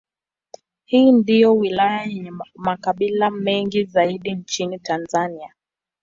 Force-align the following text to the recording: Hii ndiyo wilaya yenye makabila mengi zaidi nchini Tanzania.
Hii 0.85 1.11
ndiyo 1.11 1.55
wilaya 1.55 2.03
yenye 2.03 2.31
makabila 2.55 3.31
mengi 3.31 3.83
zaidi 3.83 4.31
nchini 4.35 4.79
Tanzania. 4.79 5.53